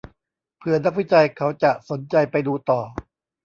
[0.57, 2.79] เผื่อนักวิจัยเขาจะสนใจไปดูต่อ